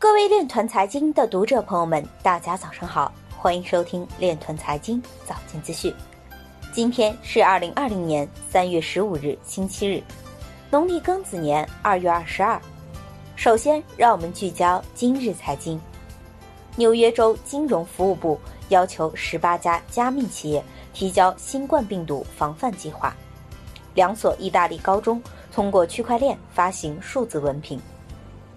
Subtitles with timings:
[0.00, 5.92] 各位链团财经的读者朋友们，大家早上好，欢迎收听链团财经早间资讯。
[6.72, 10.00] 今天是二零二零年三月十五日，星期日，
[10.70, 12.60] 农历庚子年二月二十二。
[13.34, 15.80] 首先，让我们聚焦今日财经。
[16.76, 18.38] 纽约州金融服务部
[18.68, 20.62] 要求十八家加密企业
[20.94, 23.12] 提交新冠病毒防范计划。
[23.94, 25.20] 两所意大利高中
[25.52, 27.80] 通过区块链发行数字文凭。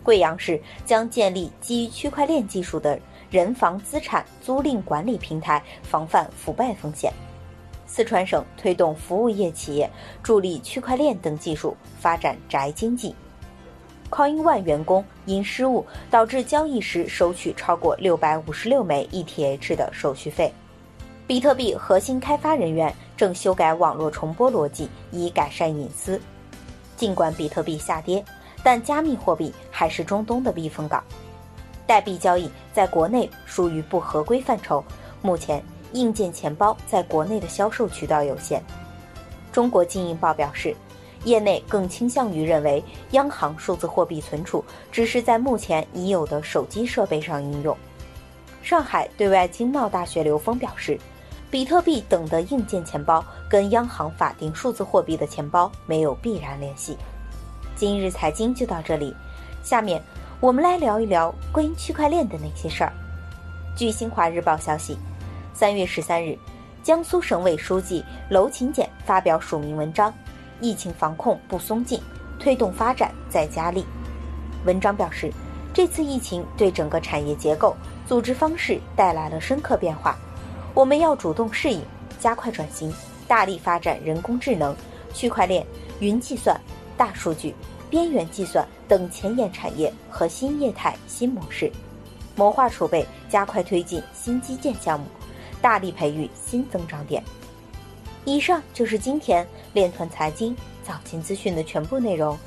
[0.04, 3.00] 贵阳市将建立基于区块链技术的
[3.30, 7.14] 人防资产租赁管理平台，防范腐败风险。
[7.86, 9.90] 四川省推动服务业企业
[10.24, 13.14] 助力区块链等技术发展宅经济。
[14.10, 20.52] Coin One 员工因失误导致交易时收取超过六百五十六枚 ETH 的手续费。
[21.28, 26.20] 比特币核心开发人员正修改网络重播逻辑，以改善隐私。
[26.98, 28.24] 尽管比特币下跌。
[28.64, 31.04] 但加密货币还是中东的避风港，
[31.88, 34.84] 代币交易在国内属于不合规范畴。
[35.22, 35.64] 目前，
[35.94, 38.64] 硬件钱包在国内的销售渠道有限。
[39.52, 40.76] 中国经营报表示，
[41.26, 47.76] 业内更倾向于认为，央行数字货币存储只是在目前已有的手机设备上应用。
[48.62, 51.00] 上海对外经贸大学刘峰表示，
[51.50, 56.96] 比特币等的硬件钱包跟央行法定数字货币的钱包没有必然联系。
[57.82, 59.12] 今日财经就到这里，
[59.64, 60.00] 下面
[60.40, 62.94] 我们来聊一聊关于区块链的那些事儿。
[63.76, 65.00] 据新华日报消息，
[65.52, 66.38] 三月十三日，
[66.84, 70.14] 江苏省委书记娄勤俭发表署名文章，
[70.60, 72.00] 疫情防控不松劲，
[72.40, 73.84] 推动发展再加力。
[74.64, 75.34] 文章表示，
[75.74, 77.76] 这次疫情对整个产业结构、
[78.08, 80.16] 组织方式带来了深刻变化，
[80.76, 81.82] 我们要主动适应，
[82.20, 82.94] 加快转型，
[83.28, 84.76] 大力发展人工智能、
[85.16, 85.66] 区块链、
[86.00, 86.56] 云计算、
[86.96, 87.56] 大数据。
[87.92, 91.72] 边缘计算等前沿产业和新业态新模式，
[92.36, 95.06] 谋划储备，加快推进新基建项目，
[95.62, 97.22] 大力培育新增长点。
[98.24, 102.38] 以上就是今天链团财经早间资讯的全部内容，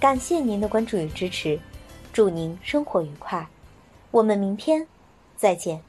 [0.00, 1.60] 感谢您的关注与支持，
[2.12, 3.46] 祝您生活愉快，
[4.10, 4.86] 我们明天
[5.36, 5.86] 再见。